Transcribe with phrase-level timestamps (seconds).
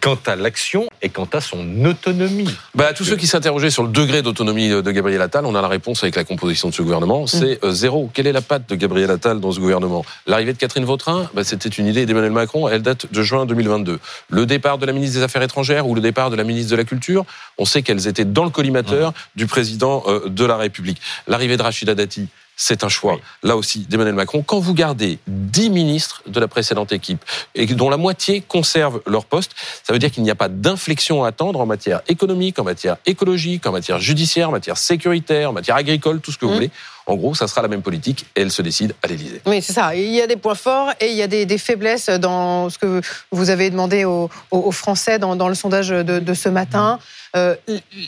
[0.00, 2.48] quant à l'action et quant à son autonomie.
[2.74, 5.68] Bah, tous ceux qui s'interrogeaient sur le degré d'autonomie de Gabriel Attal, on a la
[5.68, 8.10] réponse avec la composition de ce gouvernement, c'est euh, zéro.
[8.12, 10.04] Quelle est la patte de Gabriel Attal dans ce gouvernement?
[10.26, 13.98] L'arrivée de Catherine Vautrin, bah, c'était une idée d'Emmanuel Macron, elle date de juin 2022.
[14.30, 16.76] Le départ de la ministre des Affaires étrangères ou le départ de la ministre de
[16.76, 17.24] la Culture,
[17.58, 21.00] on sait qu'elles étaient dans le collimateur du président euh, de la République.
[21.26, 22.28] L'arrivée de Rachida Dati,
[22.60, 24.42] c'est un choix, là aussi, d'Emmanuel Macron.
[24.42, 27.24] Quand vous gardez 10 ministres de la précédente équipe
[27.54, 29.52] et dont la moitié conserve leur poste,
[29.84, 32.96] ça veut dire qu'il n'y a pas d'inflexion à attendre en matière économique, en matière
[33.06, 36.54] écologique, en matière judiciaire, en matière sécuritaire, en matière agricole, tout ce que vous mmh.
[36.54, 36.70] voulez.
[37.08, 39.40] En gros, ça sera la même politique et elle se décide à l'Élysée.
[39.46, 39.94] Oui, c'est ça.
[39.94, 43.00] Il y a des points forts et il y a des, faiblesses dans ce que
[43.30, 44.30] vous avez demandé aux,
[44.72, 46.98] Français dans, le sondage de, ce matin.
[47.36, 47.56] Euh,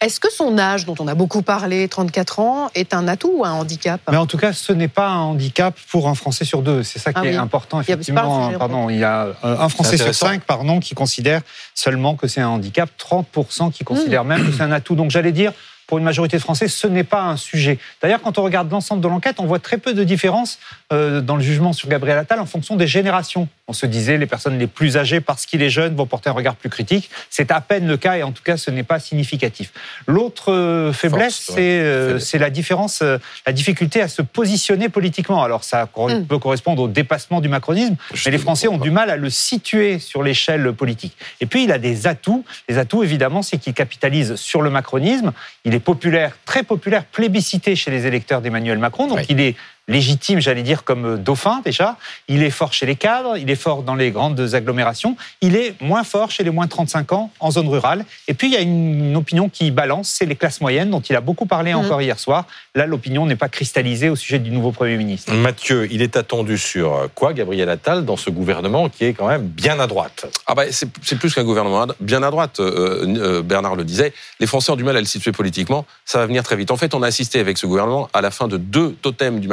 [0.00, 3.44] est-ce que son âge, dont on a beaucoup parlé, 34 ans, est un atout ou
[3.44, 4.00] un handicap?
[4.10, 6.82] Mais en tout cas, ce n'est pas un handicap pour un Français sur deux.
[6.82, 8.48] C'est ça qui ah est important, effectivement.
[8.48, 11.40] Il y a, pardon, il y a euh, un Français sur cinq pardon, qui considère
[11.74, 14.28] seulement que c'est un handicap, 30% qui considèrent mmh.
[14.28, 14.94] même que c'est un atout.
[14.94, 15.52] Donc j'allais dire,
[15.92, 17.78] pour une majorité de Français, ce n'est pas un sujet.
[18.00, 20.58] D'ailleurs, quand on regarde l'ensemble de l'enquête, on voit très peu de différences
[20.90, 23.46] euh, dans le jugement sur Gabriel Attal en fonction des générations.
[23.68, 26.32] On se disait les personnes les plus âgées, parce qu'il est jeune, vont porter un
[26.32, 27.10] regard plus critique.
[27.28, 29.70] C'est à peine le cas et en tout cas, ce n'est pas significatif.
[30.06, 35.42] L'autre euh, faiblesse, euh, c'est la différence, la difficulté à se positionner politiquement.
[35.42, 36.24] Alors, ça hmm.
[36.24, 39.98] peut correspondre au dépassement du macronisme, mais les Français ont du mal à le situer
[39.98, 41.14] sur l'échelle politique.
[41.42, 42.46] Et puis, il a des atouts.
[42.70, 45.32] Les atouts, évidemment, c'est qu'il capitalise sur le macronisme.
[45.66, 49.06] Il est populaire, très populaire, plébiscité chez les électeurs d'Emmanuel Macron.
[49.06, 49.56] Donc il est
[49.88, 51.96] légitime, j'allais dire, comme dauphin déjà.
[52.28, 55.80] Il est fort chez les cadres, il est fort dans les grandes agglomérations, il est
[55.80, 58.04] moins fort chez les moins de 35 ans en zone rurale.
[58.28, 61.16] Et puis il y a une opinion qui balance, c'est les classes moyennes dont il
[61.16, 61.80] a beaucoup parlé mhm.
[61.80, 62.46] encore hier soir.
[62.74, 65.32] Là, l'opinion n'est pas cristallisée au sujet du nouveau Premier ministre.
[65.34, 69.46] Mathieu, il est attendu sur quoi, Gabriel Attal, dans ce gouvernement qui est quand même
[69.46, 70.26] bien à droite?
[70.46, 72.60] Ah bah, c'est plus qu'un gouvernement bien à droite.
[72.60, 75.84] Euh, euh, Bernard le disait, les Français ont du mal à le situer politiquement.
[76.04, 76.70] Ça va venir très vite.
[76.70, 79.48] En fait, on a assisté avec ce gouvernement à la fin de deux totems du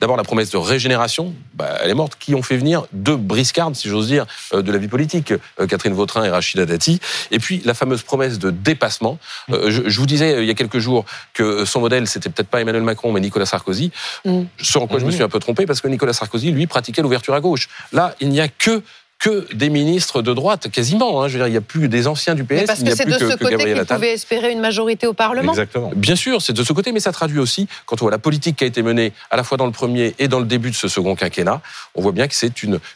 [0.00, 2.14] D'abord, la promesse de régénération, bah, elle est morte.
[2.18, 5.66] Qui ont fait venir deux briscardes, si j'ose dire, euh, de la vie politique, euh,
[5.66, 7.00] Catherine Vautrin et Rachida Dati.
[7.30, 9.18] Et puis, la fameuse promesse de dépassement.
[9.50, 11.04] Euh, je, vous disais il y a quelques jours
[11.34, 13.90] que son modèle, c'était peut-être pas Emmanuel Macron, mais Nicolas Sarkozy.
[14.24, 14.42] Mm.
[14.60, 15.14] Ce en quoi je me mm.
[15.14, 17.68] suis un peu trompé, parce que Nicolas Sarkozy, lui, pratiquait l'ouverture à gauche.
[17.92, 18.82] Là, il n'y a que
[19.18, 21.22] que des ministres de droite, quasiment.
[21.22, 21.28] Hein.
[21.28, 22.64] Je veux dire, il n'y a plus des anciens du PS.
[22.66, 25.52] parce que c'est de ce côté qu'il pouvait espérer une majorité au Parlement.
[25.52, 25.90] Exactement.
[25.94, 28.56] Bien sûr, c'est de ce côté, mais ça traduit aussi, quand on voit la politique
[28.56, 30.76] qui a été menée à la fois dans le premier et dans le début de
[30.76, 31.60] ce second quinquennat,
[31.94, 32.52] on voit bien que c'est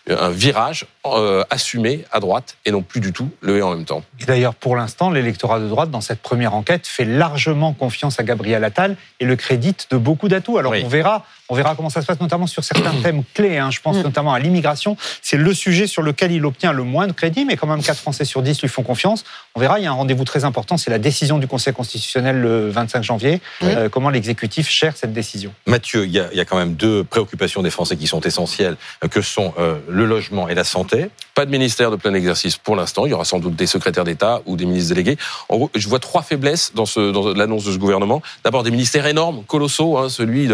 [0.09, 3.85] un virage euh, assumé à droite et non plus du tout le et en même
[3.85, 4.03] temps.
[4.21, 8.23] Et d'ailleurs, pour l'instant, l'électorat de droite, dans cette première enquête, fait largement confiance à
[8.23, 10.59] Gabriel Attal et le crédite de beaucoup d'atouts.
[10.59, 13.59] Alors on verra on verra comment ça se passe, notamment sur certains thèmes clés.
[13.59, 13.71] Hein.
[13.71, 14.03] Je pense mm.
[14.03, 14.97] notamment à l'immigration.
[15.21, 17.99] C'est le sujet sur lequel il obtient le moins de crédit, mais quand même 4
[17.99, 19.25] Français sur 10 lui font confiance.
[19.55, 22.41] On verra, il y a un rendez-vous très important, c'est la décision du Conseil constitutionnel
[22.41, 23.41] le 25 janvier.
[23.63, 25.53] Euh, comment l'exécutif gère cette décision?
[25.67, 28.77] Mathieu, il y, a, quand même deux préoccupations des Français qui sont essentielles,
[29.11, 31.11] que sont euh, le logement et la santé.
[31.41, 33.07] Pas de ministère de plein exercice pour l'instant.
[33.07, 35.17] Il y aura sans doute des secrétaires d'État ou des ministres délégués.
[35.49, 38.21] En gros, je vois trois faiblesses dans, ce, dans l'annonce de ce gouvernement.
[38.45, 40.51] D'abord, des ministères énormes, colossaux, hein, celui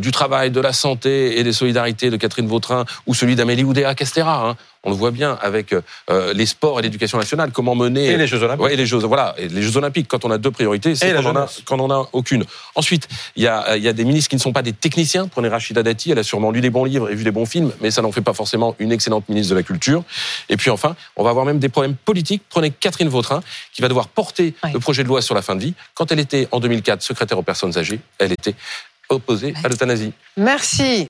[0.00, 4.48] du travail, de la santé, et des solidarités de Catherine Vautrin ou celui d'Amélie Oudéa-Castera.
[4.48, 4.56] Hein.
[4.84, 8.06] On le voit bien avec euh, les sports et l'éducation nationale, comment mener...
[8.06, 8.66] Et les Jeux Olympiques.
[8.70, 11.12] et les Jeux, voilà, et les Jeux Olympiques, quand on a deux priorités, c'est
[11.64, 12.44] quand, on a, a aucune.
[12.74, 15.28] Ensuite, il y a, y a des ministres qui ne sont pas des techniciens.
[15.28, 17.72] Prenez Rachida Dati, elle a sûrement lu des bons livres et vu des bons films,
[17.80, 20.02] mais ça n'en fait pas forcément une excellente ministre de la Culture.
[20.48, 22.42] Et puis enfin, on va avoir même des problèmes politiques.
[22.48, 25.60] Prenez Catherine Vautrin, qui va devoir porter le projet de loi sur la fin de
[25.60, 25.74] vie.
[25.94, 28.54] Quand elle était en 2004 secrétaire aux personnes âgées, elle était
[29.08, 30.12] opposée à l'euthanasie.
[30.36, 31.00] Merci.